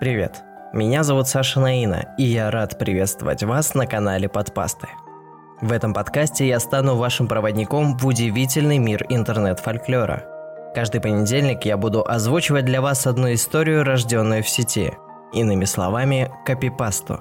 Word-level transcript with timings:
Привет, 0.00 0.42
меня 0.72 1.02
зовут 1.02 1.28
Саша 1.28 1.60
Наина, 1.60 2.14
и 2.16 2.22
я 2.22 2.50
рад 2.50 2.78
приветствовать 2.78 3.42
вас 3.42 3.74
на 3.74 3.86
канале 3.86 4.30
Подпасты. 4.30 4.88
В 5.60 5.72
этом 5.72 5.92
подкасте 5.92 6.48
я 6.48 6.58
стану 6.58 6.96
вашим 6.96 7.28
проводником 7.28 7.98
в 7.98 8.06
удивительный 8.06 8.78
мир 8.78 9.04
интернет-фольклора. 9.10 10.24
Каждый 10.74 11.02
понедельник 11.02 11.66
я 11.66 11.76
буду 11.76 12.02
озвучивать 12.02 12.64
для 12.64 12.80
вас 12.80 13.06
одну 13.06 13.30
историю, 13.34 13.84
рожденную 13.84 14.42
в 14.42 14.48
сети. 14.48 14.94
Иными 15.34 15.66
словами, 15.66 16.32
копипасту. 16.46 17.20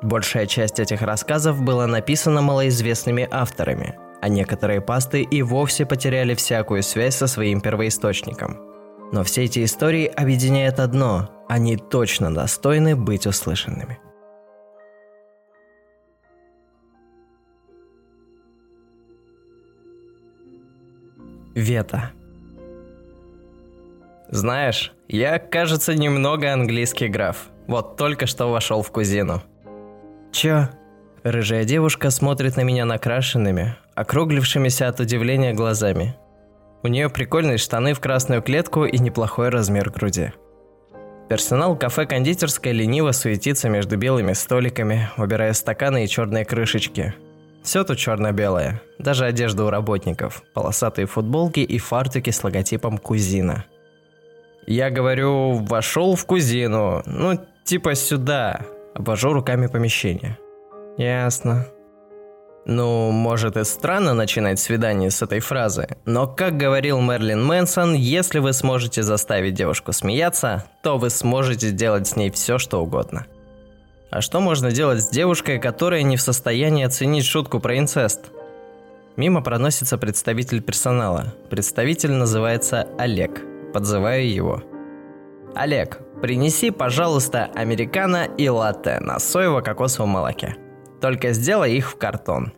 Большая 0.00 0.46
часть 0.46 0.80
этих 0.80 1.02
рассказов 1.02 1.60
была 1.60 1.86
написана 1.86 2.40
малоизвестными 2.40 3.28
авторами, 3.30 3.98
а 4.22 4.30
некоторые 4.30 4.80
пасты 4.80 5.20
и 5.20 5.42
вовсе 5.42 5.84
потеряли 5.84 6.34
всякую 6.34 6.82
связь 6.82 7.16
со 7.16 7.26
своим 7.26 7.60
первоисточником. 7.60 8.65
Но 9.12 9.22
все 9.24 9.44
эти 9.44 9.64
истории 9.64 10.06
объединяет 10.06 10.80
одно– 10.80 11.30
они 11.48 11.76
точно 11.76 12.34
достойны 12.34 12.96
быть 12.96 13.26
услышанными. 13.26 14.00
Вета. 21.54 22.10
Знаешь, 24.28 24.92
я, 25.08 25.38
кажется, 25.38 25.94
немного 25.94 26.52
английский 26.52 27.08
граф. 27.08 27.48
Вот 27.66 27.96
только 27.96 28.26
что 28.26 28.50
вошел 28.50 28.82
в 28.82 28.90
кузину. 28.90 29.42
Чё? 30.32 30.68
Рыжая 31.22 31.64
девушка 31.64 32.10
смотрит 32.10 32.56
на 32.56 32.62
меня 32.62 32.84
накрашенными, 32.84 33.76
округлившимися 33.94 34.88
от 34.88 35.00
удивления 35.00 35.54
глазами. 35.54 36.16
У 36.82 36.88
нее 36.88 37.08
прикольные 37.08 37.58
штаны 37.58 37.94
в 37.94 38.00
красную 38.00 38.42
клетку 38.42 38.84
и 38.84 38.98
неплохой 38.98 39.48
размер 39.48 39.90
груди. 39.90 40.32
Персонал 41.28 41.76
кафе-кондитерской 41.76 42.72
лениво 42.72 43.12
суетится 43.12 43.68
между 43.68 43.96
белыми 43.96 44.32
столиками, 44.32 45.08
убирая 45.16 45.52
стаканы 45.52 46.04
и 46.04 46.08
черные 46.08 46.44
крышечки– 46.44 47.14
все 47.66 47.82
тут 47.82 47.98
черно-белое. 47.98 48.80
Даже 49.00 49.24
одежда 49.24 49.64
у 49.64 49.70
работников. 49.70 50.44
Полосатые 50.54 51.06
футболки 51.06 51.58
и 51.58 51.78
фартуки 51.78 52.30
с 52.30 52.44
логотипом 52.44 52.96
«Кузина». 52.96 53.64
Я 54.68 54.88
говорю, 54.88 55.54
вошел 55.54 56.14
в 56.14 56.24
кузину. 56.26 57.02
Ну, 57.06 57.40
типа 57.64 57.96
сюда. 57.96 58.60
Обвожу 58.94 59.32
руками 59.32 59.66
помещение. 59.66 60.38
Ясно. 60.96 61.66
Ну, 62.68 63.12
может 63.12 63.56
и 63.56 63.62
странно 63.62 64.12
начинать 64.12 64.58
свидание 64.58 65.12
с 65.12 65.22
этой 65.22 65.38
фразы, 65.38 65.86
но, 66.04 66.26
как 66.26 66.56
говорил 66.56 67.00
Мерлин 67.00 67.44
Мэнсон, 67.44 67.94
если 67.94 68.40
вы 68.40 68.52
сможете 68.52 69.04
заставить 69.04 69.54
девушку 69.54 69.92
смеяться, 69.92 70.64
то 70.82 70.98
вы 70.98 71.10
сможете 71.10 71.68
сделать 71.68 72.08
с 72.08 72.16
ней 72.16 72.28
все, 72.32 72.58
что 72.58 72.82
угодно. 72.82 73.26
А 74.10 74.20
что 74.20 74.40
можно 74.40 74.72
делать 74.72 75.00
с 75.00 75.08
девушкой, 75.08 75.60
которая 75.60 76.02
не 76.02 76.16
в 76.16 76.22
состоянии 76.22 76.84
оценить 76.84 77.24
шутку 77.24 77.60
про 77.60 77.78
инцест? 77.78 78.32
Мимо 79.14 79.42
проносится 79.42 79.96
представитель 79.96 80.60
персонала. 80.60 81.34
Представитель 81.48 82.12
называется 82.12 82.88
Олег. 82.98 83.42
Подзываю 83.72 84.28
его. 84.28 84.62
Олег, 85.54 86.00
принеси, 86.20 86.72
пожалуйста, 86.72 87.48
американо 87.54 88.24
и 88.24 88.48
латте 88.48 88.98
на 89.00 89.18
соево-кокосовом 89.18 90.08
молоке. 90.08 90.56
Только 91.06 91.32
сделай 91.34 91.76
их 91.76 91.92
в 91.92 91.98
картон. 91.98 92.52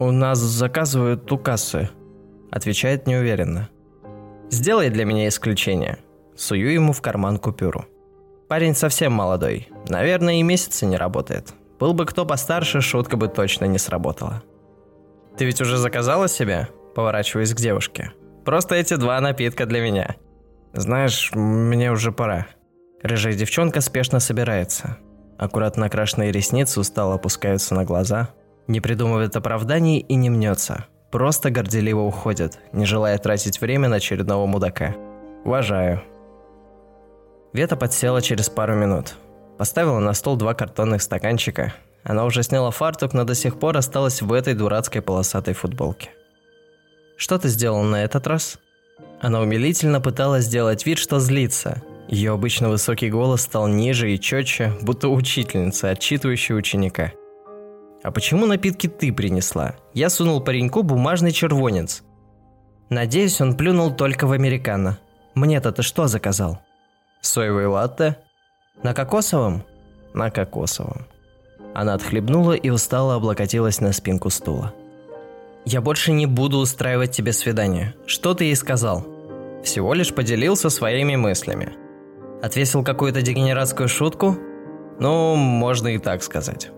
У 0.00 0.10
нас 0.10 0.40
заказывают 0.40 1.30
у 1.30 1.38
кассы, 1.38 1.88
отвечает 2.50 3.06
неуверенно. 3.06 3.68
Сделай 4.50 4.90
для 4.90 5.04
меня 5.04 5.28
исключение. 5.28 5.98
Сую 6.34 6.72
ему 6.72 6.92
в 6.92 7.00
карман 7.00 7.38
купюру. 7.38 7.86
Парень 8.48 8.74
совсем 8.74 9.12
молодой. 9.12 9.68
Наверное, 9.88 10.40
и 10.40 10.42
месяца 10.42 10.84
не 10.84 10.96
работает. 10.96 11.54
Был 11.78 11.94
бы 11.94 12.06
кто 12.06 12.26
постарше, 12.26 12.80
шутка 12.80 13.16
бы 13.16 13.28
точно 13.28 13.66
не 13.66 13.78
сработала. 13.78 14.42
«Ты 15.38 15.44
ведь 15.44 15.60
уже 15.60 15.76
заказала 15.76 16.26
себе?» 16.26 16.66
Поворачиваюсь 16.96 17.54
к 17.54 17.58
девушке. 17.58 18.10
«Просто 18.44 18.74
эти 18.74 18.96
два 18.96 19.20
напитка 19.20 19.64
для 19.64 19.80
меня». 19.80 20.16
«Знаешь, 20.72 21.30
мне 21.32 21.92
уже 21.92 22.10
пора». 22.10 22.48
Рыжая 23.00 23.34
девчонка 23.34 23.80
спешно 23.80 24.18
собирается. 24.18 24.98
Аккуратно 25.40 25.84
накрашенные 25.84 26.32
ресницы 26.32 26.80
устало 26.80 27.14
опускаются 27.14 27.74
на 27.74 27.84
глаза. 27.84 28.28
Не 28.66 28.82
придумывает 28.82 29.36
оправданий 29.36 29.98
и 29.98 30.14
не 30.14 30.28
мнется. 30.28 30.84
Просто 31.10 31.50
горделиво 31.50 32.02
уходит, 32.02 32.58
не 32.72 32.84
желая 32.84 33.16
тратить 33.16 33.58
время 33.58 33.88
на 33.88 33.96
очередного 33.96 34.44
мудака. 34.44 34.94
Уважаю. 35.46 36.02
Вета 37.54 37.76
подсела 37.76 38.20
через 38.20 38.50
пару 38.50 38.74
минут. 38.74 39.14
Поставила 39.56 39.98
на 39.98 40.12
стол 40.12 40.36
два 40.36 40.52
картонных 40.52 41.00
стаканчика. 41.00 41.72
Она 42.04 42.26
уже 42.26 42.42
сняла 42.42 42.70
фартук, 42.70 43.14
но 43.14 43.24
до 43.24 43.34
сих 43.34 43.58
пор 43.58 43.78
осталась 43.78 44.20
в 44.20 44.30
этой 44.34 44.52
дурацкой 44.52 45.00
полосатой 45.00 45.54
футболке. 45.54 46.10
«Что 47.16 47.38
ты 47.38 47.48
сделал 47.48 47.82
на 47.82 48.04
этот 48.04 48.26
раз?» 48.26 48.58
Она 49.22 49.40
умилительно 49.40 50.02
пыталась 50.02 50.44
сделать 50.44 50.84
вид, 50.84 50.98
что 50.98 51.18
злится. 51.18 51.82
Ее 52.10 52.32
обычно 52.32 52.68
высокий 52.68 53.08
голос 53.08 53.42
стал 53.42 53.68
ниже 53.68 54.12
и 54.12 54.20
четче, 54.20 54.74
будто 54.82 55.08
учительница, 55.08 55.88
отчитывающая 55.88 56.56
ученика. 56.56 57.12
«А 58.02 58.10
почему 58.10 58.46
напитки 58.46 58.88
ты 58.88 59.12
принесла? 59.12 59.76
Я 59.94 60.10
сунул 60.10 60.42
пареньку 60.42 60.82
бумажный 60.82 61.32
червонец». 61.32 62.02
Надеюсь, 62.90 63.40
он 63.40 63.56
плюнул 63.56 63.92
только 63.94 64.26
в 64.26 64.32
американо. 64.32 64.98
Мне-то 65.36 65.70
ты 65.70 65.82
что 65.82 66.08
заказал? 66.08 66.60
Соевый 67.20 67.66
латте? 67.66 68.16
На 68.82 68.94
кокосовом? 68.94 69.62
На 70.12 70.30
кокосовом. 70.30 71.06
Она 71.72 71.94
отхлебнула 71.94 72.54
и 72.54 72.68
устало 72.68 73.14
облокотилась 73.14 73.80
на 73.80 73.92
спинку 73.92 74.28
стула. 74.28 74.74
«Я 75.64 75.80
больше 75.80 76.10
не 76.10 76.26
буду 76.26 76.58
устраивать 76.58 77.12
тебе 77.12 77.32
свидание. 77.32 77.94
Что 78.06 78.34
ты 78.34 78.44
ей 78.44 78.56
сказал?» 78.56 79.06
Всего 79.62 79.94
лишь 79.94 80.12
поделился 80.12 80.68
своими 80.68 81.14
мыслями. 81.14 81.74
Отвесил 82.42 82.82
какую-то 82.82 83.22
дегенератскую 83.22 83.88
шутку? 83.88 84.36
Ну, 84.98 85.34
можно 85.34 85.88
и 85.88 85.98
так 85.98 86.22
сказать. 86.22 86.70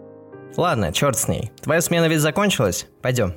Ладно, 0.57 0.93
черт 0.93 1.17
с 1.17 1.29
ней. 1.29 1.53
Твоя 1.61 1.81
смена 1.81 2.07
ведь 2.07 2.21
закончилась? 2.21 2.87
Пойдем. 3.01 3.35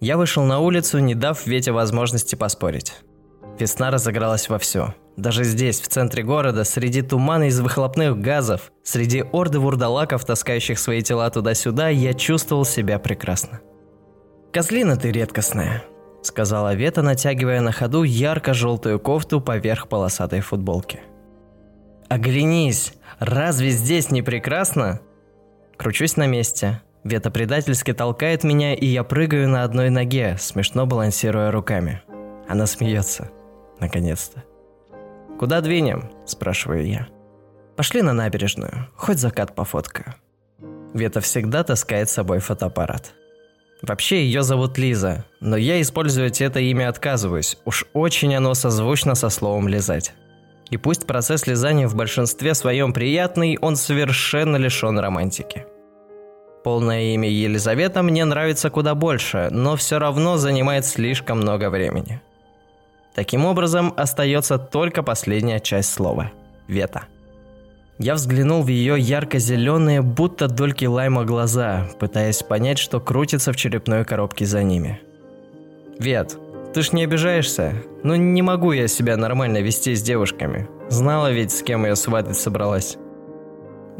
Я 0.00 0.16
вышел 0.16 0.44
на 0.44 0.60
улицу, 0.60 0.98
не 0.98 1.14
дав 1.14 1.46
Вете 1.46 1.72
возможности 1.72 2.34
поспорить. 2.34 2.94
Весна 3.58 3.90
разыгралась 3.90 4.48
во 4.48 4.58
все. 4.58 4.94
Даже 5.16 5.42
здесь, 5.42 5.80
в 5.80 5.88
центре 5.88 6.22
города, 6.22 6.62
среди 6.62 7.02
тумана 7.02 7.48
из 7.48 7.58
выхлопных 7.58 8.20
газов, 8.20 8.72
среди 8.84 9.22
орды 9.22 9.58
вурдалаков, 9.58 10.24
таскающих 10.24 10.78
свои 10.78 11.02
тела 11.02 11.28
туда-сюда, 11.28 11.88
я 11.88 12.14
чувствовал 12.14 12.64
себя 12.64 13.00
прекрасно. 13.00 13.60
«Козлина 14.52 14.96
ты 14.96 15.10
редкостная»,— 15.10 15.82
сказала 16.22 16.74
Вета, 16.74 17.02
натягивая 17.02 17.60
на 17.60 17.72
ходу 17.72 18.04
ярко-желтую 18.04 19.00
кофту 19.00 19.40
поверх 19.40 19.88
полосатой 19.88 20.40
футболки. 20.40 21.00
«Оглянись! 22.08 22.94
Разве 23.18 23.70
здесь 23.70 24.10
не 24.10 24.22
прекрасно?» 24.22 25.00
Кручусь 25.76 26.16
на 26.16 26.26
месте. 26.26 26.80
Вета 27.04 27.30
предательски 27.30 27.92
толкает 27.92 28.44
меня, 28.44 28.74
и 28.74 28.86
я 28.86 29.04
прыгаю 29.04 29.48
на 29.48 29.62
одной 29.62 29.90
ноге, 29.90 30.36
смешно 30.38 30.86
балансируя 30.86 31.50
руками. 31.50 32.02
Она 32.48 32.66
смеется. 32.66 33.30
Наконец-то. 33.78 34.42
«Куда 35.38 35.60
двинем?»– 35.60 36.10
спрашиваю 36.26 36.86
я. 36.86 37.08
«Пошли 37.76 38.02
на 38.02 38.12
набережную, 38.12 38.88
хоть 38.96 39.18
закат 39.18 39.54
пофоткаю». 39.54 40.14
Вета 40.94 41.20
всегда 41.20 41.62
таскает 41.62 42.08
с 42.08 42.14
собой 42.14 42.40
фотоаппарат. 42.40 43.12
Вообще 43.82 44.24
ее 44.24 44.42
зовут 44.42 44.78
Лиза, 44.78 45.24
но 45.40 45.56
я 45.56 45.80
использовать 45.80 46.40
это 46.40 46.58
имя 46.58 46.88
отказываюсь, 46.88 47.58
уж 47.64 47.86
очень 47.92 48.34
оно 48.34 48.54
созвучно 48.54 49.14
со 49.14 49.28
словом 49.28 49.68
«лизать». 49.68 50.14
И 50.70 50.76
пусть 50.76 51.06
процесс 51.06 51.46
лизания 51.46 51.88
в 51.88 51.94
большинстве 51.94 52.54
своем 52.54 52.92
приятный, 52.92 53.58
он 53.60 53.76
совершенно 53.76 54.56
лишен 54.56 54.98
романтики. 54.98 55.66
Полное 56.64 57.14
имя 57.14 57.28
Елизавета 57.28 58.02
мне 58.02 58.24
нравится 58.24 58.68
куда 58.68 58.94
больше, 58.94 59.48
но 59.50 59.76
все 59.76 59.98
равно 59.98 60.36
занимает 60.36 60.84
слишком 60.84 61.38
много 61.38 61.70
времени– 61.70 62.20
Таким 63.18 63.46
образом, 63.46 63.94
остается 63.96 64.58
только 64.58 65.02
последняя 65.02 65.58
часть 65.58 65.92
слова– 65.92 66.30
вета. 66.68 67.06
Я 67.98 68.14
взглянул 68.14 68.62
в 68.62 68.68
ее 68.68 68.96
ярко-зеленые, 68.96 70.02
будто 70.02 70.46
дольки 70.46 70.84
лайма 70.84 71.24
глаза, 71.24 71.88
пытаясь 71.98 72.44
понять, 72.44 72.78
что 72.78 73.00
крутится 73.00 73.52
в 73.52 73.56
черепной 73.56 74.04
коробке 74.04 74.44
за 74.44 74.62
ними. 74.62 75.00
«Вет, 75.98 76.38
ты 76.72 76.82
ж 76.82 76.92
не 76.92 77.04
обижаешься? 77.04 77.74
Ну 78.02 78.14
не 78.14 78.42
могу 78.42 78.72
я 78.72 78.88
себя 78.88 79.16
нормально 79.16 79.58
вести 79.58 79.94
с 79.94 80.02
девушками. 80.02 80.68
Знала 80.88 81.32
ведь, 81.32 81.52
с 81.52 81.62
кем 81.62 81.84
я 81.86 81.96
сватать 81.96 82.36
собралась». 82.36 82.96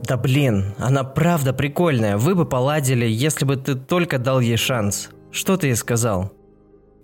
«Да 0.03 0.17
блин, 0.17 0.75
она 0.79 1.03
правда 1.03 1.53
прикольная, 1.53 2.17
вы 2.17 2.35
бы 2.35 2.45
поладили, 2.47 3.07
если 3.07 3.45
бы 3.45 3.57
ты 3.57 3.75
только 3.75 4.19
дал 4.19 4.39
ей 4.39 4.57
шанс. 4.57 5.11
Что 5.33 5.57
ты 5.57 5.69
ей 5.69 5.77
сказал?» 5.77 6.33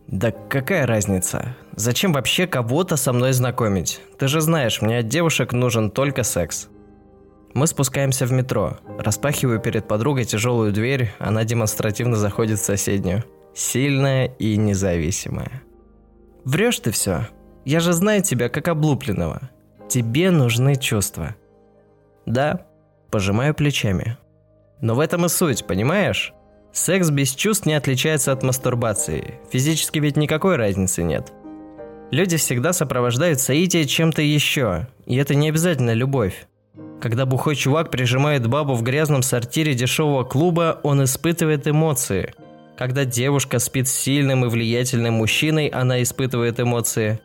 Да 0.07 0.33
какая 0.33 0.87
разница? 0.87 1.57
Зачем 1.75 2.13
вообще 2.13 2.47
кого-то 2.47 2.97
со 2.97 3.13
мной 3.13 3.33
знакомить? 3.33 4.01
Ты 4.19 4.29
же 4.29 4.41
знаешь, 4.41 4.83
мне 4.83 4.99
от 4.99 5.09
девушек 5.09 5.53
нужен 5.53 5.91
только 5.91 6.23
секс. 6.23 6.69
Мы 7.55 7.67
спускаемся 7.67 8.27
в 8.27 8.33
метро. 8.33 8.79
Распахиваю 8.99 9.61
перед 9.61 9.89
подругой 9.89 10.25
тяжелую 10.25 10.73
дверь, 10.73 11.13
она 11.19 11.45
демонстративно 11.45 12.17
заходит 12.17 12.59
в 12.59 12.65
соседнюю. 12.65 13.25
Сильная 13.55 14.27
и 14.39 14.57
независимая. 14.57 15.63
Врешь 16.45 16.81
ты 16.81 16.91
все. 16.91 17.29
Я 17.65 17.81
же 17.81 17.93
знаю 17.93 18.23
тебя 18.23 18.49
как 18.49 18.69
облупленного. 18.69 19.51
Тебе 19.89 20.31
нужны 20.31 20.77
чувства. 20.77 21.37
Да, 22.27 22.67
пожимаю 23.11 23.55
плечами. 23.55 24.19
Но 24.81 24.95
в 24.95 25.01
этом 25.01 25.25
и 25.25 25.29
суть, 25.29 25.67
понимаешь? 25.67 26.35
Секс 26.73 27.11
без 27.11 27.33
чувств 27.35 27.67
не 27.67 27.75
отличается 27.75 28.33
от 28.33 28.43
мастурбации. 28.43 29.41
Физически 29.51 30.01
ведь 30.01 30.17
никакой 30.17 30.57
разницы 30.57 31.05
нет. 31.05 31.33
Люди 32.11 32.37
всегда 32.37 32.73
сопровождают 32.73 33.41
соитие 33.41 33.87
чем-то 33.87 34.21
еще, 34.21 34.89
и 35.07 35.17
это 35.17 35.35
не 35.35 35.49
обязательно 35.49 35.95
любовь. 35.95 36.47
Когда 37.01 37.27
бухой 37.27 37.55
чувак 37.55 37.91
прижимает 37.91 38.47
бабу 38.47 38.75
в 38.75 38.83
грязном 38.83 39.23
сортире 39.23 39.75
дешевого 39.75 40.25
клуба, 40.25 40.81
он 40.83 41.05
испытывает 41.05 41.69
эмоции. 41.69 42.35
Когда 42.77 43.05
девушка 43.05 43.59
спит 43.61 43.87
с 43.87 43.93
сильным 43.93 44.45
и 44.45 44.49
влиятельным 44.49 45.15
мужчиной, 45.15 45.69
она 45.69 46.03
испытывает 46.03 46.59
эмоции. 46.59 47.21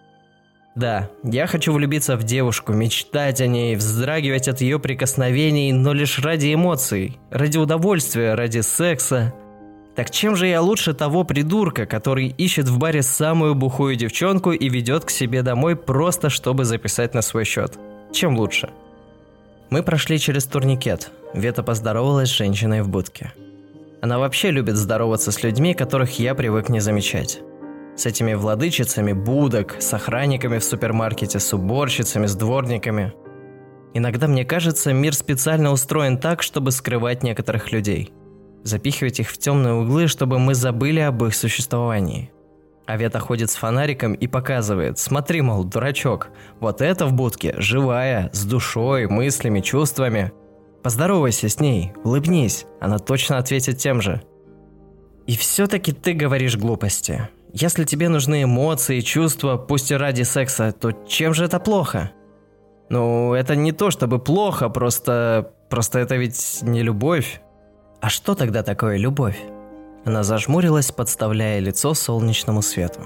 Да, 0.75 1.09
я 1.23 1.47
хочу 1.47 1.73
влюбиться 1.73 2.15
в 2.15 2.23
девушку, 2.23 2.71
мечтать 2.73 3.41
о 3.41 3.47
ней, 3.47 3.75
вздрагивать 3.75 4.47
от 4.47 4.61
ее 4.61 4.79
прикосновений, 4.79 5.71
но 5.71 5.93
лишь 5.93 6.19
ради 6.19 6.53
эмоций, 6.53 7.17
ради 7.31 7.57
удовольствия, 7.57 8.35
ради 8.35 8.61
секса. 8.61 9.33
Так 9.95 10.11
чем 10.11 10.35
же 10.35 10.47
я 10.47 10.61
лучше 10.61 10.93
того 10.93 11.23
придурка, 11.23 11.85
который 11.85 12.27
ищет 12.27 12.69
в 12.69 12.77
баре 12.77 13.01
самую 13.01 13.55
бухую 13.55 13.95
девчонку 13.95 14.51
и 14.51 14.69
ведет 14.69 15.03
к 15.03 15.09
себе 15.09 15.41
домой 15.41 15.75
просто 15.75 16.29
чтобы 16.29 16.63
записать 16.63 17.13
на 17.15 17.21
свой 17.21 17.43
счет? 17.43 17.77
Чем 18.13 18.37
лучше? 18.37 18.69
Мы 19.71 19.83
прошли 19.83 20.19
через 20.19 20.45
турникет. 20.45 21.11
Вета 21.33 21.63
поздоровалась 21.63 22.29
с 22.29 22.37
женщиной 22.37 22.81
в 22.81 22.89
будке. 22.89 23.33
Она 24.01 24.19
вообще 24.19 24.51
любит 24.51 24.75
здороваться 24.75 25.31
с 25.31 25.43
людьми, 25.43 25.73
которых 25.73 26.19
я 26.19 26.35
привык 26.35 26.69
не 26.69 26.79
замечать. 26.79 27.41
С 27.95 28.05
этими 28.05 28.33
владычицами 28.33 29.13
будок, 29.13 29.75
с 29.79 29.93
охранниками 29.93 30.57
в 30.57 30.63
супермаркете, 30.63 31.39
с 31.39 31.53
уборщицами, 31.53 32.25
с 32.27 32.35
дворниками. 32.35 33.13
Иногда 33.93 34.27
мне 34.27 34.45
кажется, 34.45 34.93
мир 34.93 35.13
специально 35.13 35.71
устроен 35.71 36.17
так, 36.17 36.41
чтобы 36.41 36.71
скрывать 36.71 37.23
некоторых 37.23 37.71
людей. 37.71 38.13
Запихивать 38.63 39.19
их 39.19 39.29
в 39.29 39.37
темные 39.37 39.73
углы, 39.73 40.07
чтобы 40.07 40.39
мы 40.39 40.55
забыли 40.55 40.99
об 40.99 41.23
их 41.23 41.35
существовании– 41.35 42.31
Авета 42.89 43.19
ходит 43.19 43.51
с 43.51 43.55
фонариком 43.55 44.13
и 44.13 44.25
показывает. 44.25 44.97
Смотри, 44.97 45.41
мол, 45.41 45.63
дурачок, 45.63 46.29
вот 46.59 46.81
это 46.81 47.05
в 47.05 47.13
будке, 47.13 47.53
живая, 47.57 48.31
с 48.33 48.43
душой, 48.45 49.05
мыслями, 49.05 49.59
чувствами. 49.59 50.31
Поздоровайся 50.83 51.49
с 51.49 51.59
ней, 51.59 51.91
улыбнись, 52.03 52.65
она 52.79 52.99
точно 52.99 53.37
ответит 53.37 53.77
тем 53.77 54.01
же. 54.01 54.21
И 55.27 55.35
все-таки 55.35 55.91
ты 55.91 56.13
говоришь 56.13 56.57
глупости. 56.57 57.29
Если 57.53 57.83
тебе 57.83 58.09
нужны 58.09 58.43
эмоции, 58.43 59.01
чувства, 59.01 59.57
пусть 59.57 59.91
и 59.91 59.95
ради 59.95 60.23
секса, 60.23 60.71
то 60.71 60.91
чем 60.91 61.33
же 61.33 61.45
это 61.45 61.59
плохо? 61.59 62.11
Ну, 62.89 63.33
это 63.33 63.55
не 63.55 63.71
то 63.71 63.91
чтобы 63.91 64.19
плохо, 64.19 64.69
просто... 64.69 65.53
Просто 65.69 65.99
это 65.99 66.15
ведь 66.15 66.59
не 66.63 66.81
любовь. 66.81 67.41
А 68.01 68.09
что 68.09 68.33
тогда 68.33 68.63
такое 68.63 68.97
любовь? 68.97 69.39
Она 70.03 70.23
зажмурилась, 70.23 70.91
подставляя 70.91 71.59
лицо 71.59 71.93
солнечному 71.93 72.63
свету. 72.63 73.01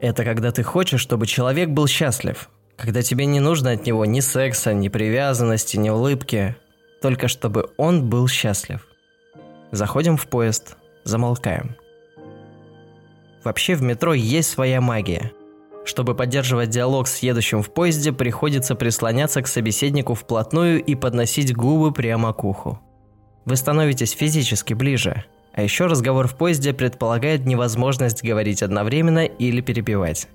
Это 0.00 0.24
когда 0.24 0.52
ты 0.52 0.62
хочешь, 0.62 1.00
чтобы 1.00 1.26
человек 1.26 1.70
был 1.70 1.86
счастлив. 1.86 2.50
Когда 2.76 3.02
тебе 3.02 3.26
не 3.26 3.40
нужно 3.40 3.72
от 3.72 3.86
него 3.86 4.04
ни 4.04 4.20
секса, 4.20 4.74
ни 4.74 4.88
привязанности, 4.88 5.76
ни 5.76 5.88
улыбки. 5.88 6.56
Только 7.00 7.28
чтобы 7.28 7.70
он 7.76 8.08
был 8.08 8.28
счастлив. 8.28 8.86
Заходим 9.70 10.16
в 10.16 10.26
поезд, 10.26 10.76
замолкаем. 11.04 11.76
Вообще 13.44 13.74
в 13.74 13.82
метро 13.82 14.12
есть 14.14 14.50
своя 14.50 14.80
магия. 14.80 15.32
Чтобы 15.84 16.14
поддерживать 16.14 16.70
диалог 16.70 17.06
с 17.06 17.18
едущим 17.18 17.62
в 17.62 17.72
поезде, 17.72 18.12
приходится 18.12 18.74
прислоняться 18.74 19.40
к 19.42 19.46
собеседнику 19.46 20.14
вплотную 20.14 20.82
и 20.82 20.94
подносить 20.94 21.54
губы 21.54 21.92
прямо 21.92 22.32
к 22.32 22.44
уху. 22.44 22.80
Вы 23.44 23.56
становитесь 23.56 24.12
физически 24.12 24.74
ближе– 24.74 25.24
а 25.56 25.62
еще 25.62 25.86
разговор 25.86 26.28
в 26.28 26.36
поезде 26.36 26.74
предполагает 26.74 27.46
невозможность 27.46 28.22
говорить 28.22 28.62
одновременно 28.62 29.24
или 29.24 29.62
перебивать. 29.62 30.28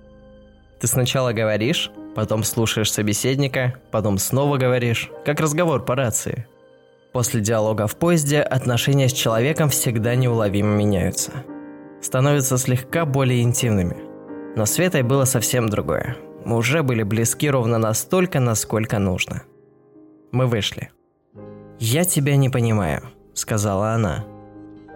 Ты 0.82 0.88
сначала 0.88 1.32
говоришь, 1.32 1.92
потом 2.16 2.44
слушаешь 2.44 2.92
собеседника, 2.92 3.76
потом 3.92 4.18
снова 4.18 4.58
говоришь, 4.58 5.12
как 5.24 5.40
разговор 5.40 5.86
по 5.86 5.96
рации. 5.96 6.48
После 7.14 7.40
диалога 7.40 7.86
в 7.86 7.96
поезде 7.96 8.42
отношения 8.42 9.08
с 9.08 9.14
человеком 9.14 9.70
всегда 9.70 10.16
неуловимо 10.16 10.76
меняются. 10.76 11.32
Становятся 12.02 12.58
слегка 12.58 13.06
более 13.06 13.44
интимными. 13.44 13.98
Но 14.56 14.66
с 14.66 14.72
Светой 14.72 15.04
было 15.04 15.26
совсем 15.26 15.70
другое. 15.70 16.18
Мы 16.46 16.58
уже 16.58 16.82
были 16.82 17.04
близки 17.04 17.48
ровно 17.48 17.78
настолько, 17.78 18.40
насколько 18.40 18.98
нужно. 18.98 19.44
Мы 20.32 20.48
вышли. 20.48 20.90
«Я 21.80 22.06
тебя 22.06 22.36
не 22.36 22.50
понимаю»,— 22.50 23.04
сказала 23.34 23.92
она. 23.92 24.26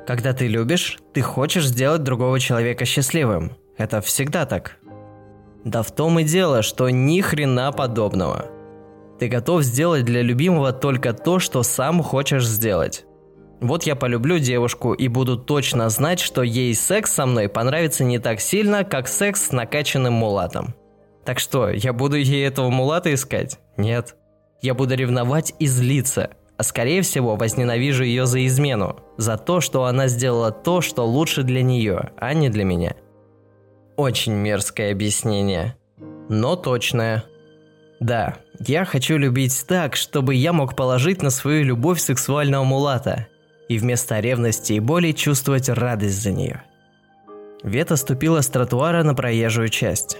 Когда 0.08 0.34
ты 0.34 0.48
любишь, 0.48 1.00
ты 1.14 1.22
хочешь 1.22 1.66
сделать 1.68 2.04
другого 2.04 2.40
человека 2.40 2.86
счастливым. 2.86 3.58
Это 3.78 4.02
всегда 4.02 4.46
так. 4.46 4.78
Да 5.66 5.84
в 5.84 5.92
том 5.92 6.20
и 6.20 6.24
дело, 6.24 6.62
что 6.62 6.90
ни 6.90 7.20
хрена 7.20 7.74
подобного. 7.74 8.46
Ты 9.20 9.28
готов 9.28 9.64
сделать 9.64 10.06
для 10.06 10.22
любимого 10.22 10.72
только 10.72 11.12
то, 11.12 11.40
что 11.40 11.64
сам 11.64 12.02
хочешь 12.02 12.48
сделать. 12.48 13.06
Вот 13.60 13.84
я 13.84 13.98
полюблю 13.98 14.40
девушку 14.40 14.94
и 14.94 15.10
буду 15.10 15.38
точно 15.38 15.90
знать, 15.90 16.22
что 16.22 16.42
ей 16.42 16.74
секс 16.74 17.12
со 17.12 17.26
мной 17.26 17.50
понравится 17.50 18.06
не 18.06 18.20
так 18.20 18.40
сильно, 18.40 18.86
как 18.86 19.10
секс 19.10 19.48
с 19.48 19.52
накачанным 19.52 20.14
мулатом. 20.14 20.74
Так 21.26 21.40
что, 21.40 21.70
я 21.70 21.92
буду 21.92 22.16
ей 22.16 22.48
этого 22.48 22.70
мулата 22.70 23.14
искать? 23.14 23.60
Нет. 23.76 24.16
Я 24.62 24.74
буду 24.74 24.96
ревновать 24.96 25.54
и 25.60 25.68
злиться– 25.68 26.30
а 26.58 26.64
скорее 26.64 27.02
всего 27.02 27.36
возненавижу 27.36 28.04
ее 28.04 28.26
за 28.26 28.46
измену, 28.46 28.98
за 29.18 29.38
то, 29.38 29.60
что 29.60 29.86
она 29.86 30.08
сделала 30.08 30.52
то, 30.52 30.82
что 30.82 31.06
лучше 31.06 31.44
для 31.44 31.62
нее, 31.62 32.12
а 32.18 32.34
не 32.34 32.50
для 32.50 32.63
меня. 32.63 32.96
Очень 33.98 34.34
мерзкое 34.34 34.92
объяснение, 34.92 35.78
но 36.30 36.56
точное. 36.56 37.24
Да, 38.00 38.36
я 38.60 38.84
хочу 38.84 39.18
любить 39.18 39.66
так, 39.68 39.96
чтобы 39.96 40.36
я 40.36 40.52
мог 40.52 40.75
положить 40.75 41.22
на 41.22 41.30
свою 41.30 41.64
любовь 41.64 42.02
сексуального 42.02 42.64
мулата 42.64 43.28
и 43.70 43.78
вместо 43.78 44.20
ревности 44.20 44.74
и 44.74 44.80
боли 44.80 45.12
чувствовать 45.12 45.70
радость 45.70 46.22
за 46.22 46.32
нее. 46.32 46.64
Вета 47.64 47.96
ступила 47.96 48.42
с 48.42 48.48
тротуара 48.48 49.04
на 49.04 49.16
проезжую 49.16 49.70
часть. 49.70 50.18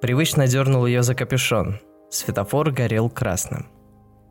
Привычно 0.00 0.46
дернул 0.46 0.86
ее 0.86 1.02
за 1.02 1.14
капюшон. 1.14 1.78
Светофор 2.10 2.72
горел 2.72 3.10
красным. 3.10 3.68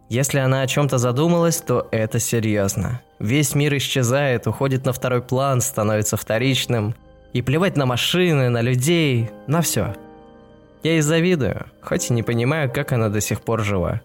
Если 0.09 0.39
она 0.39 0.63
о 0.63 0.67
чем-то 0.67 0.97
задумалась, 0.97 1.61
то 1.61 1.87
это 1.91 2.19
серьезно. 2.19 3.01
Весь 3.19 3.53
мир 3.53 3.77
исчезает, 3.77 4.47
уходит 4.47 4.85
на 4.85 4.91
второй 4.91 5.21
план, 5.21 5.61
становится 5.61 6.17
вторичным. 6.17 6.95
И 7.33 7.41
плевать 7.41 7.77
на 7.77 7.85
машины, 7.85 8.49
на 8.49 8.61
людей, 8.61 9.29
на 9.47 9.61
все. 9.61 9.95
Я 10.83 10.93
ей 10.93 11.01
завидую, 11.01 11.65
хоть 11.81 12.09
и 12.09 12.13
не 12.13 12.23
понимаю, 12.23 12.71
как 12.71 12.91
она 12.91 13.09
до 13.09 13.21
сих 13.21 13.41
пор 13.41 13.63
жива. 13.63 14.01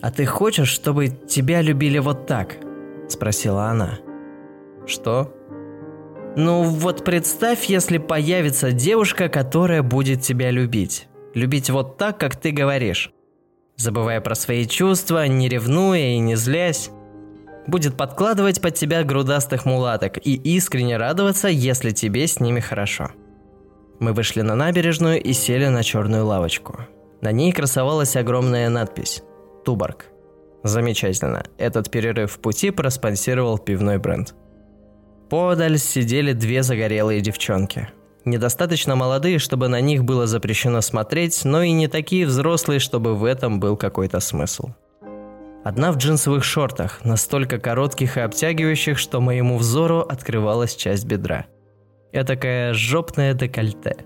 «А 0.00 0.10
ты 0.10 0.26
хочешь, 0.26 0.68
чтобы 0.68 1.08
тебя 1.08 1.60
любили 1.60 1.98
вот 1.98 2.26
так?»– 2.26 2.56
спросила 3.08 3.66
она. 3.66 3.98
«Что?» 4.86 5.34
«Ну 6.36 6.62
вот 6.62 7.04
представь, 7.04 7.64
если 7.66 7.98
появится 7.98 8.72
девушка, 8.72 9.28
которая 9.28 9.82
будет 9.82 10.22
тебя 10.22 10.50
любить. 10.50 11.08
Любить 11.34 11.70
вот 11.70 11.98
так, 11.98 12.18
как 12.18 12.36
ты 12.36 12.50
говоришь 12.52 13.12
забывая 13.82 14.20
про 14.20 14.34
свои 14.34 14.66
чувства, 14.66 15.26
не 15.26 15.48
ревнуя 15.48 16.14
и 16.14 16.18
не 16.18 16.36
злясь. 16.36 16.90
Будет 17.66 17.96
подкладывать 17.96 18.60
под 18.60 18.74
тебя 18.74 19.04
грудастых 19.04 19.64
мулаток 19.64 20.18
и 20.18 20.34
искренне 20.34 20.96
радоваться, 20.96 21.48
если 21.48 21.90
тебе 21.90 22.26
с 22.26 22.40
ними 22.40 22.60
хорошо. 22.60 23.10
Мы 24.00 24.12
вышли 24.12 24.40
на 24.40 24.56
набережную 24.56 25.22
и 25.22 25.32
сели 25.32 25.66
на 25.66 25.82
черную 25.82 26.26
лавочку. 26.26 26.80
На 27.20 27.30
ней 27.30 27.52
красовалась 27.52 28.16
огромная 28.16 28.68
надпись 28.68 29.22
«Туборг». 29.64 30.06
Замечательно, 30.64 31.44
этот 31.58 31.90
перерыв 31.90 32.32
в 32.32 32.38
пути 32.38 32.70
проспонсировал 32.70 33.58
пивной 33.58 33.98
бренд. 33.98 34.34
Подаль 35.30 35.78
сидели 35.78 36.32
две 36.32 36.62
загорелые 36.62 37.20
девчонки– 37.20 37.88
Недостаточно 38.24 38.94
молодые, 38.94 39.38
чтобы 39.38 39.68
на 39.68 39.80
них 39.80 40.04
было 40.04 40.26
запрещено 40.26 40.80
смотреть, 40.80 41.44
но 41.44 41.62
и 41.62 41.72
не 41.72 41.88
такие 41.88 42.24
взрослые, 42.24 42.78
чтобы 42.78 43.16
в 43.16 43.24
этом 43.24 43.58
был 43.58 43.76
какой-то 43.76 44.20
смысл. 44.20 44.70
Одна 45.64 45.92
в 45.92 45.96
джинсовых 45.96 46.44
шортах, 46.44 47.04
настолько 47.04 47.58
коротких 47.58 48.16
и 48.16 48.20
обтягивающих, 48.20 48.98
что 48.98 49.20
моему 49.20 49.58
взору 49.58 50.00
открывалась 50.00 50.74
часть 50.74 51.04
бедра. 51.04 51.46
Этакое 52.12 52.74
жопное 52.74 53.34
декольте. 53.34 53.96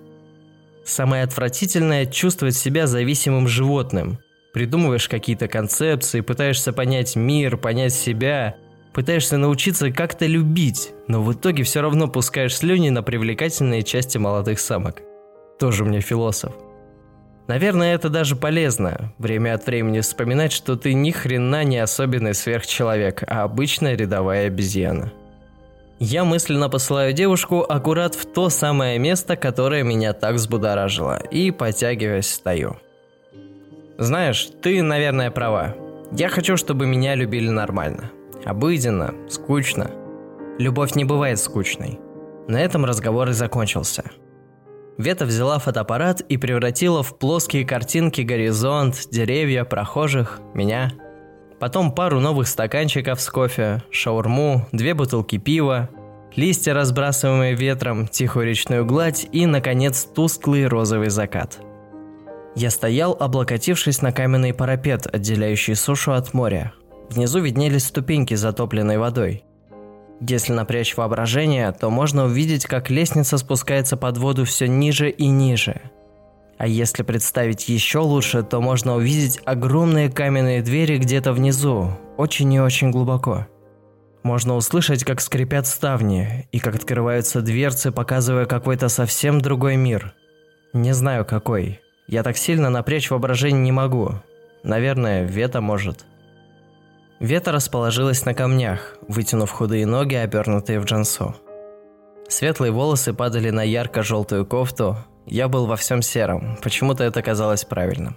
Самое 0.85 1.25
отвратительное– 1.25 2.07
чувствовать 2.07 2.57
себя 2.57 2.87
зависимым 2.87 3.49
животным, 3.49 4.19
Придумываешь 4.57 5.07
какие-то 5.07 5.49
концепции, 5.49 6.23
пытаешься 6.23 6.73
понять 6.73 7.15
мир, 7.15 7.59
понять 7.59 7.93
себя, 7.93 8.57
пытаешься 8.95 9.37
научиться 9.37 9.91
как-то 9.91 10.25
любить, 10.25 10.95
но 11.09 11.23
в 11.23 11.31
итоге 11.31 11.63
все 11.63 11.83
равно 11.83 12.09
пускаешь 12.09 12.57
слюни 12.57 12.89
на 12.89 13.03
привлекательные 13.03 13.83
части 13.83 14.17
молодых 14.17 14.59
самок. 14.59 15.03
Тоже 15.59 15.85
мне 15.85 16.01
философ. 16.01 16.55
Наверное, 17.47 17.95
это 17.95 18.09
даже 18.09 18.35
полезно, 18.35 19.13
время 19.19 19.55
от 19.55 19.67
времени 19.67 20.01
вспоминать, 20.01 20.53
что 20.53 20.77
ты 20.77 20.95
ни 20.95 21.13
хрена 21.13 21.63
не 21.63 21.79
особенный 21.79 22.35
сверхчеловек, 22.35 23.23
а 23.27 23.45
обычная 23.45 23.97
рядовая 23.97 24.49
обезьяна. 24.49 25.13
Я 25.99 26.25
мысленно 26.25 26.69
посылаю 26.69 27.13
девушку 27.13 27.63
аккурат 27.63 28.15
в 28.15 28.27
то 28.27 28.51
самое 28.51 28.99
место, 28.99 29.37
которое 29.37 29.83
меня 29.83 30.13
так 30.13 30.35
взбудоражило, 30.35 31.19
и, 31.31 31.51
потягиваясь, 31.51 32.29
стою. 32.29 32.77
Знаешь, 33.97 34.51
ты, 34.61 34.83
наверное, 34.83 35.31
права. 35.31 35.75
Я 36.13 36.29
хочу, 36.29 36.57
чтобы 36.57 36.87
меня 36.87 37.15
любили 37.15 37.49
нормально. 37.49 38.11
Обыденно, 38.45 39.15
скучно. 39.31 39.91
Любовь 40.59 40.95
не 40.97 41.05
бывает 41.05 41.39
скучной. 41.39 41.99
На 42.47 42.61
этом 42.61 42.85
разговор 42.85 43.31
и 43.31 43.33
закончился. 43.33 44.05
Вета 44.99 45.27
взяла 45.27 45.59
фотоаппарат 45.59 46.21
и 46.21 46.37
превратила 46.37 47.03
в 47.03 47.19
плоские 47.19 47.65
картинки 47.65 48.23
горизонт, 48.23 49.09
деревья, 49.11 49.65
прохожих, 49.65 50.41
меня– 50.55 50.93
Потом 51.59 51.91
пару 51.91 52.21
новых 52.21 52.49
стаканчиков 52.49 53.21
с 53.21 53.31
кофе, 53.31 53.83
шаурму, 53.91 54.67
две 54.73 54.93
бутылки 54.93 55.39
пива, 55.39 55.89
листья, 56.35 56.75
разбрасываемые 56.75 57.55
ветром, 57.55 58.09
тихую 58.09 58.47
речную 58.47 58.85
гладь 58.85 59.27
и, 59.33 59.47
наконец, 59.47 60.05
тусклый 60.05 60.67
розовый 60.67 61.09
закат. 61.09 61.59
Я 62.55 62.71
стоял, 62.71 63.17
облокотившись 63.19 64.03
на 64.03 64.13
каменный 64.13 64.53
парапет, 64.53 65.07
отделяющий 65.07 65.75
сушу 65.75 66.13
от 66.13 66.35
моря. 66.35 66.75
Внизу 67.09 67.41
виднелись 67.41 67.87
ступеньки, 67.87 68.35
затопленной 68.35 68.99
водой. 68.99 69.45
Если 70.21 70.53
напрячь 70.53 70.97
воображение, 70.97 71.73
то 71.73 71.91
можно 71.91 72.25
увидеть, 72.25 72.67
как 72.67 72.91
лестница 72.91 73.39
спускается 73.39 73.97
под 73.97 74.19
воду 74.19 74.45
все 74.45 74.67
ниже 74.67 75.11
и 75.11 75.27
ниже– 75.27 75.81
а 76.59 76.67
если 76.67 77.03
представить 77.03 77.69
еще 77.69 77.99
лучше, 77.99 78.43
то 78.43 78.61
можно 78.61 78.97
увидеть 78.97 79.41
огромные 79.45 80.11
каменные 80.11 80.63
двери 80.63 80.97
где-то 80.97 81.33
внизу, 81.33 81.91
очень 82.17 82.53
и 82.53 82.61
очень 82.61 82.91
глубоко. 82.91 83.47
Можно 84.23 84.57
услышать, 84.57 85.05
как 85.05 85.21
скрипят 85.21 85.67
ставни, 85.67 86.49
и 86.53 86.59
как 86.59 86.75
открываются 86.75 87.43
дверцы, 87.43 87.93
показывая 87.93 88.47
какой-то 88.47 88.89
совсем 88.89 89.41
другой 89.41 89.77
мир. 89.77 90.15
Не 90.73 90.93
знаю 90.93 91.25
какой. 91.25 91.81
Я 92.09 92.23
так 92.23 92.37
сильно 92.37 92.71
напрячь 92.71 93.11
воображение 93.11 93.61
не 93.61 93.73
могу. 93.73 94.15
Наверное, 94.63 95.25
Вета 95.25 95.61
может. 95.61 96.07
Вета 97.19 97.51
расположилась 97.51 98.25
на 98.27 98.35
камнях, 98.35 98.97
вытянув 99.09 99.51
худые 99.51 99.87
ноги, 99.87 100.15
обернутые 100.15 100.81
в 100.81 100.85
джинсу. 100.85 101.35
Светлые 102.29 102.73
волосы 102.73 103.15
падали 103.15 103.51
на 103.51 103.63
ярко-желтую 103.63 104.45
кофту, 104.45 104.99
я 105.25 105.49
был 105.49 105.67
во 105.67 105.77
всем 105.77 106.03
сером, 106.03 106.59
почему-то 106.63 107.05
это 107.05 107.23
казалось 107.23 107.65
правильным. 107.65 108.17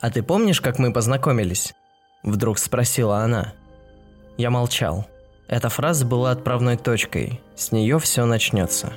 «А 0.00 0.10
ты 0.10 0.22
помнишь, 0.22 0.60
как 0.60 0.78
мы 0.78 0.92
познакомились?» 0.92 1.74
Вдруг 2.22 2.58
спросила 2.58 3.18
она. 3.18 3.52
Я 4.36 4.50
молчал. 4.50 5.06
Эта 5.48 5.68
фраза 5.68 6.04
была 6.04 6.32
отправной 6.32 6.76
точкой, 6.76 7.40
с 7.54 7.72
нее 7.72 7.98
все 7.98 8.24
начнется. 8.24 8.92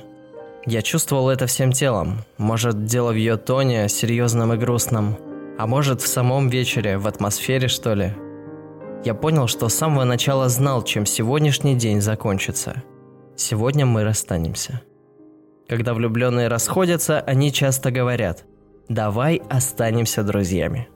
Я 0.66 0.82
чувствовал 0.82 1.30
это 1.30 1.46
всем 1.46 1.72
телом. 1.72 2.24
Может, 2.38 2.84
дело 2.84 3.12
в 3.12 3.16
ее 3.16 3.36
тоне, 3.36 3.88
серьезном 3.88 4.52
и 4.52 4.56
грустном. 4.56 5.16
А 5.58 5.66
может, 5.66 6.02
в 6.02 6.08
самом 6.08 6.48
вечере, 6.48 6.98
в 6.98 7.06
атмосфере, 7.06 7.68
что 7.68 7.94
ли. 7.94 8.14
Я 9.02 9.14
понял, 9.14 9.46
что 9.46 9.68
с 9.68 9.74
самого 9.74 10.04
начала 10.04 10.48
знал, 10.48 10.82
чем 10.82 11.06
сегодняшний 11.06 11.74
день 11.74 12.00
закончится. 12.00 12.82
Сегодня 13.34 13.86
мы 13.86 14.04
расстанемся. 14.04 14.82
Когда 15.68 15.94
влюбленные 15.94 16.48
расходятся, 16.48 17.20
они 17.20 17.52
часто 17.52 17.90
говорят 17.90 18.44
«давай 18.88 19.40
останемся 19.48 20.22
друзьями». 20.22 20.88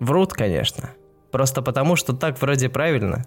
Врут, 0.00 0.32
конечно. 0.32 0.90
Просто 1.30 1.62
потому, 1.62 1.94
что 1.94 2.12
так 2.12 2.40
вроде 2.40 2.68
правильно. 2.68 3.26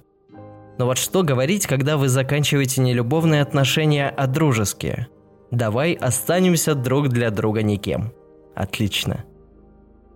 Но 0.78 0.86
вот 0.86 0.98
что 0.98 1.24
говорить, 1.24 1.66
когда 1.66 1.96
вы 1.98 2.10
заканчиваете 2.10 2.82
не 2.82 2.94
любовные 2.94 3.42
отношения, 3.42 4.10
а 4.10 4.28
дружеские? 4.28 5.08
Давай 5.52 5.94
останемся 5.94 6.76
друг 6.76 7.08
для 7.08 7.32
друга 7.32 7.64
никем. 7.64 8.12
Отлично. 8.54 9.24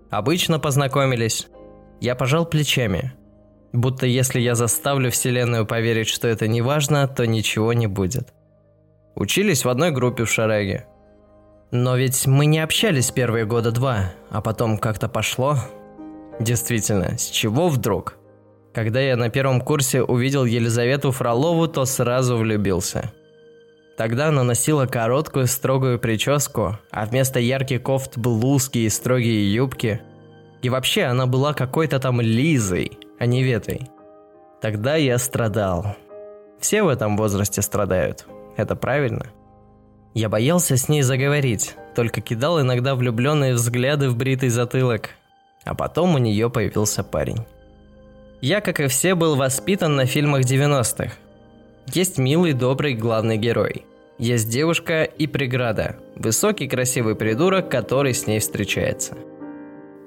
Обычно 0.10 0.60
познакомились. 0.60 1.48
Я 2.02 2.16
пожал 2.16 2.46
плечами. 2.46 3.14
Будто 3.74 4.06
если 4.06 4.40
я 4.40 4.56
заставлю 4.56 5.12
Вселенную 5.12 5.66
поверить, 5.66 6.08
что 6.08 6.28
это 6.28 6.48
не 6.48 6.62
важно, 6.62 7.08
то 7.08 7.26
ничего 7.26 7.74
не 7.74 7.88
будет. 7.88 8.34
Учились 9.16 9.64
в 9.64 9.70
одной 9.70 9.92
группе 9.92 10.26
в 10.26 10.32
Шараге. 10.32 10.86
Но 11.72 11.96
ведь 11.96 12.28
мы 12.28 12.48
не 12.48 12.60
общались 12.60 13.12
первые 13.12 13.46
года 13.46 13.72
два, 13.72 14.12
а 14.30 14.42
потом 14.42 14.78
как-то 14.78 15.08
пошло. 15.08 15.58
Действительно, 16.40 17.18
с 17.18 17.30
чего 17.30 17.70
вдруг? 17.70 18.18
Когда 18.74 19.00
я 19.00 19.16
на 19.16 19.30
первом 19.30 19.62
курсе 19.62 20.02
увидел 20.02 20.44
Елизавету 20.44 21.12
Фролову, 21.12 21.68
то 21.68 21.86
сразу 21.86 22.38
влюбился. 22.38 23.12
Тогда 23.98 24.30
она 24.30 24.44
носила 24.44 24.86
короткую 24.86 25.48
строгую 25.48 26.00
прическу, 26.00 26.78
а 26.90 27.06
вместо 27.06 27.40
ярких 27.40 27.84
кофт 27.84 28.18
был 28.18 28.46
узкие 28.46 28.86
и 28.86 28.90
строгие 28.90 29.54
юбки. 29.54 30.02
И 30.62 30.70
вообще 30.70 31.04
она 31.04 31.26
была 31.26 31.54
какой-то 31.54 32.00
там 32.00 32.22
Лизой, 32.22 32.98
а 33.22 33.28
не 33.28 33.44
Ветой. 33.44 33.82
Тогда 34.62 34.96
я 34.96 35.20
страдал. 35.20 35.96
Все 36.60 36.82
в 36.82 36.88
этом 36.88 37.16
возрасте 37.18 37.62
страдают. 37.62 38.26
Это 38.58 38.76
правильно? 38.76 39.28
Я 40.16 40.28
боялся 40.28 40.76
с 40.76 40.90
ней 40.90 41.04
заговорить, 41.04 41.76
только 41.96 42.20
кидал 42.20 42.60
иногда 42.60 42.96
влюбленные 42.96 43.54
взгляды 43.54 44.10
в 44.10 44.18
бритый 44.18 44.50
затылок. 44.50 45.12
А 45.66 45.76
потом 45.76 46.16
у 46.16 46.18
нее 46.18 46.50
появился 46.50 47.04
парень. 47.04 47.46
Я, 48.42 48.60
как 48.60 48.80
и 48.80 48.88
все, 48.88 49.14
был 49.14 49.36
воспитан 49.36 49.96
на 49.96 50.08
фильмах 50.08 50.42
90-х. 50.42 51.14
Есть 51.94 52.18
милый, 52.18 52.54
добрый 52.54 52.96
главный 52.96 53.38
герой. 53.38 53.86
Есть 54.18 54.50
девушка 54.50 55.04
и 55.04 55.28
преграда. 55.28 55.98
Высокий, 56.16 56.68
красивый 56.68 57.16
придурок, 57.16 57.70
который 57.70 58.16
с 58.16 58.26
ней 58.26 58.40
встречается. 58.40 59.16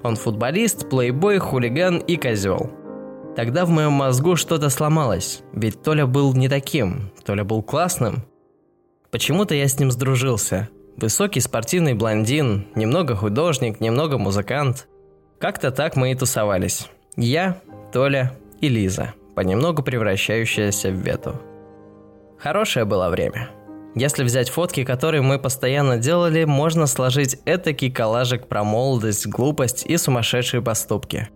Он 0.02 0.16
футболист, 0.16 0.90
плейбой, 0.90 1.38
хулиган 1.38 1.98
и 1.98 2.16
козел. 2.16 2.72
Тогда 3.36 3.64
в 3.64 3.70
моем 3.70 3.92
мозгу 3.92 4.36
что-то 4.36 4.70
сломалось, 4.70 5.42
ведь 5.52 5.82
Толя 5.82 6.06
был 6.06 6.34
не 6.34 6.48
таким, 6.48 7.10
Толя 7.24 7.44
был 7.44 7.62
классным, 7.62 8.24
Почему-то 9.14 9.54
я 9.54 9.68
с 9.68 9.78
ним 9.78 9.92
сдружился. 9.92 10.68
Высокий 10.96 11.38
спортивный 11.38 11.94
блондин, 11.94 12.66
немного 12.74 13.14
художник, 13.14 13.78
немного 13.78 14.18
музыкант. 14.18 14.88
Как-то 15.38 15.70
так 15.70 15.94
мы 15.94 16.10
и 16.10 16.16
тусовались. 16.16 16.88
Я, 17.14 17.60
Толя 17.92 18.32
и 18.60 18.68
Лиза, 18.68 19.14
понемногу 19.36 19.84
превращающаяся 19.84 20.90
в 20.90 20.94
Вету. 20.94 21.40
Хорошее 22.40 22.86
было 22.86 23.08
время. 23.08 23.50
Если 23.94 24.24
взять 24.24 24.48
фотки, 24.48 24.82
которые 24.82 25.22
мы 25.22 25.38
постоянно 25.38 25.96
делали, 25.96 26.42
можно 26.42 26.88
сложить 26.88 27.38
этакий 27.44 27.92
коллажик 27.92 28.48
про 28.48 28.64
молодость, 28.64 29.28
глупость 29.28 29.86
и 29.86 29.96
сумасшедшие 29.96 30.60
поступки. 30.60 31.28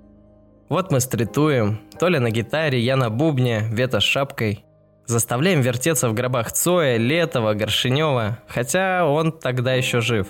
Вот 0.68 0.90
мы 0.92 1.00
стритуем, 1.00 1.80
Толя 1.98 2.20
на 2.20 2.30
гитаре, 2.30 2.78
я 2.78 2.96
на 2.96 3.08
бубне, 3.08 3.66
Вета 3.70 4.00
с 4.00 4.02
шапкой. 4.02 4.64
Заставляем 5.06 5.62
вертеться 5.62 6.10
в 6.10 6.14
гробах 6.14 6.52
Цоя, 6.52 6.98
Летова, 6.98 7.54
Горшинева, 7.54 8.40
хотя 8.46 9.06
он 9.06 9.32
тогда 9.32 9.72
еще 9.72 10.02
жив. 10.02 10.26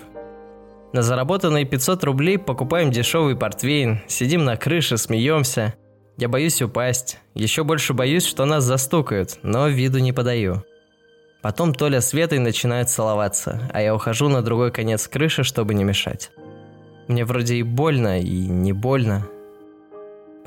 На 0.93 1.01
заработанные 1.01 1.65
500 1.65 2.03
рублей 2.05 2.37
покупаем 2.37 2.89
дешевый 2.89 3.35
портвейн, 3.35 3.99
сидим 4.07 4.45
на 4.45 4.55
крыше, 4.55 4.97
смеемся. 4.97 5.73
Я 6.17 6.29
боюсь 6.29 6.61
упасть, 6.61 7.19
еще 7.33 7.65
больше 7.65 7.93
боюсь, 7.93 8.25
что 8.25 8.45
нас 8.45 8.63
застукают, 8.63 9.39
но 9.43 9.67
виду 9.67 9.99
не 9.99 10.13
подаю. 10.13 10.63
Потом 11.41 11.73
Толя 11.73 11.99
с 11.99 12.13
Ветой 12.13 12.39
начинают 12.39 12.89
целоваться, 12.89 13.69
а 13.73 13.81
я 13.81 13.93
ухожу 13.93 14.29
на 14.29 14.41
другой 14.41 14.71
конец 14.71 15.07
крыши, 15.09 15.43
чтобы 15.43 15.73
не 15.73 15.83
мешать. 15.83 16.31
Мне 17.09 17.25
вроде 17.25 17.55
и 17.55 17.63
больно, 17.63 18.19
и 18.21 18.47
не 18.47 18.71
больно. 18.71 19.27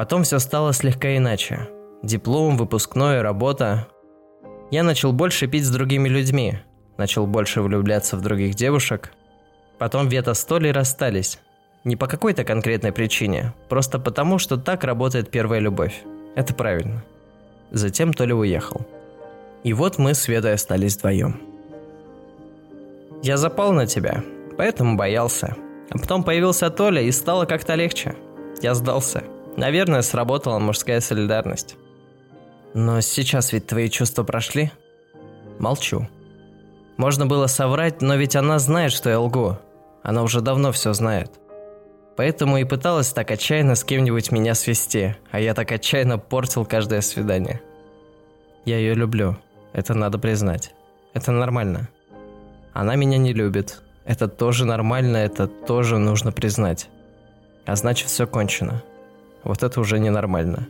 Потом 0.03 0.25
все 0.25 0.41
стало 0.41 0.73
слегка 0.73 1.17
иначе. 1.17 1.69
Диплом, 2.03 2.57
выпускное, 2.57 3.23
работа, 3.23 3.87
я 4.73 4.83
начал 4.83 5.13
больше 5.13 5.47
пить 5.47 5.65
с 5.65 5.71
другими 5.71 6.09
людьми, 6.09 6.59
начал 6.99 7.25
больше 7.25 7.63
влюбляться 7.63 8.17
в 8.17 8.21
других 8.21 8.57
девушек. 8.57 9.13
Потом 9.79 10.09
Вета 10.09 10.35
с 10.35 10.45
Толей 10.45 10.73
расстались. 10.73 11.39
Не 11.85 11.95
по 11.95 12.09
какой-то 12.09 12.43
конкретной 12.43 12.91
причине, 12.91 13.55
просто 13.69 14.01
потому, 14.01 14.41
что 14.41 14.57
так 14.57 14.83
работает 14.83 15.31
первая 15.31 15.61
любовь. 15.61 16.03
Это 16.35 16.53
правильно. 16.53 17.05
Затем 17.71 18.13
Толя 18.13 18.35
уехал. 18.35 18.85
И 19.63 19.73
вот 19.73 19.99
мы 19.99 20.15
с 20.15 20.27
Ветой 20.27 20.55
остались 20.55 20.97
вдвоем. 20.97 21.41
Я 23.23 23.37
запал 23.37 23.73
на 23.73 23.87
тебя, 23.87 24.25
поэтому 24.59 24.97
боялся. 24.97 25.55
А 25.91 25.97
потом 25.97 26.25
появился 26.25 26.71
Толя, 26.71 27.03
и 27.03 27.13
стало 27.13 27.45
как-то 27.45 27.77
легче. 27.77 28.17
Я 28.63 28.75
сдался. 28.75 29.23
Наверное, 29.57 30.03
сработала 30.03 30.59
мужская 30.59 31.01
солидарность. 31.01 31.77
Но 32.75 33.01
сейчас 33.01 33.53
ведь 33.53 33.67
твои 33.67 33.89
чувства 33.91 34.25
прошли? 34.25 34.73
Молчу. 35.59 36.09
Можно 36.97 37.27
было 37.27 37.47
соврать, 37.47 38.01
но 38.01 38.17
ведь 38.17 38.37
она 38.37 38.59
знает, 38.59 38.93
что 38.93 39.11
я 39.11 39.21
лгу. 39.21 39.59
Она 40.03 40.23
уже 40.23 40.41
давно 40.41 40.73
все 40.73 40.93
знает. 40.93 41.31
Поэтому 42.17 42.59
и 42.59 42.65
пыталась 42.65 43.13
так 43.13 43.31
отчаянно 43.31 43.75
с 43.75 43.85
кем-нибудь 43.85 44.33
меня 44.33 44.55
свести, 44.55 45.15
а 45.31 45.41
я 45.41 45.55
так 45.55 45.73
отчаянно 45.73 46.19
портил 46.19 46.65
каждое 46.65 47.01
свидание. 47.01 47.61
Я 48.65 48.79
ее 48.79 48.95
люблю, 48.95 49.37
это 49.73 49.95
надо 49.95 50.19
признать. 50.19 50.75
Это 51.15 51.33
нормально. 51.33 51.89
Она 52.73 52.97
меня 52.97 53.19
не 53.19 53.33
любит. 53.33 53.83
Это 54.05 54.29
тоже 54.29 54.65
нормально, 54.65 55.19
это 55.19 55.47
тоже 55.47 55.99
нужно 55.99 56.33
признать. 56.33 56.89
А 57.67 57.77
значит, 57.77 58.09
все 58.09 58.27
кончено. 58.27 58.83
Вот 59.45 59.63
это 59.63 59.81
уже 59.81 59.99
ненормально. 59.99 60.69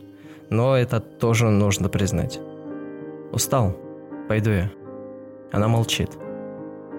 Но 0.49 0.75
это 0.75 0.99
тоже 0.99 1.49
нужно 1.49 1.89
признать. 1.89 2.39
Устал. 3.31 3.75
Пойду 4.27 4.51
я. 4.51 4.71
Она 5.51 5.67
молчит. 5.67 6.11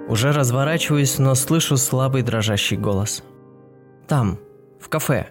Уже 0.09 0.33
разворачиваюсь, 0.33 1.19
но 1.19 1.35
слышу 1.35 1.77
слабый 1.77 2.23
дрожащий 2.23 2.77
голос. 2.77 3.23
Там, 4.07 4.39
в 4.81 4.89
кафе. 4.89 5.29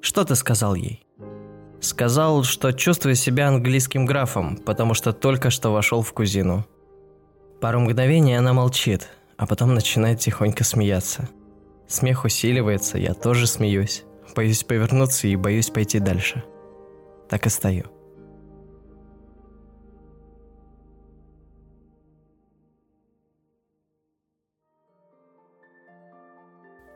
Что 0.00 0.24
ты 0.24 0.34
сказал 0.34 0.74
ей? 0.74 1.06
Сказал, 1.80 2.44
что 2.44 2.72
чувствую 2.72 3.14
себя 3.14 3.48
английским 3.48 4.06
графом, 4.06 4.56
потому 4.56 4.94
что 4.94 5.12
только 5.12 5.50
что 5.50 5.70
вошел 5.70 6.00
в 6.02 6.12
кузину. 6.12 6.64
Пару 7.60 7.80
мгновений 7.80 8.34
она 8.34 8.52
молчит, 8.52 9.08
а 9.36 9.46
потом 9.46 9.74
начинает 9.74 10.20
тихонько 10.20 10.64
смеяться. 10.64 11.28
Смех 11.86 12.24
усиливается, 12.24 12.98
я 12.98 13.12
тоже 13.12 13.46
смеюсь. 13.46 14.04
Боюсь 14.34 14.64
повернуться 14.64 15.28
и 15.28 15.36
боюсь 15.36 15.70
пойти 15.70 16.00
дальше. 16.00 16.44
Так 17.28 17.46
и 17.46 17.48
стою. 17.48 17.84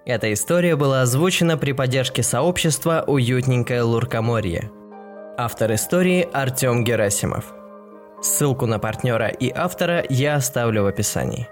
Эта 0.04 0.32
история 0.32 0.74
была 0.74 1.02
озвучена 1.02 1.58
при 1.58 1.72
поддержке 1.72 2.22
сообщества 2.22 3.04
«Уютненькое 3.06 3.82
Луркоморье». 3.82 4.70
Автор 5.36 5.74
истории 5.74 6.26
Артем 6.32 6.82
Герасимов. 6.82 7.52
Ссылку 8.22 8.64
на 8.64 8.78
партнера 8.78 9.28
и 9.28 9.52
автора 9.54 10.02
я 10.08 10.36
оставлю 10.36 10.84
в 10.84 10.86
описании. 10.86 11.46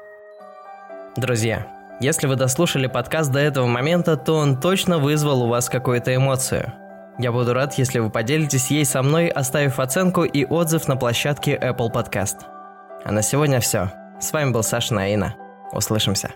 Друзья, 1.17 1.76
если 2.01 2.27
вы 2.27 2.37
дослушали 2.37 2.87
подкаст 2.87 3.33
до 3.33 3.39
этого 3.39 3.67
момента, 3.67 4.17
то 4.17 4.35
он 4.35 4.61
точно 4.61 4.99
вызвал 4.99 5.43
у 5.45 5.49
вас 5.49 5.69
какую-то 5.69 6.15
эмоцию. 6.15 6.73
Я 7.19 7.33
буду 7.33 7.55
рад, 7.55 7.75
если 7.75 7.99
вы 7.99 8.11
поделитесь 8.11 8.71
ей 8.71 8.85
со 8.85 9.03
мной, 9.03 9.29
оставив 9.29 9.81
оценку 9.81 10.25
и 10.25 10.45
отзыв 10.45 10.87
на 10.89 10.97
площадке 10.97 11.57
Apple 11.57 11.91
Podcast. 11.91 12.45
А 13.05 13.13
на 13.13 13.23
сегодня 13.23 13.61
все. 13.61 13.91
С 14.21 14.33
вами 14.33 14.51
был 14.51 14.63
Саша 14.63 14.95
Наина. 14.95 15.35
Услышимся. 15.73 16.31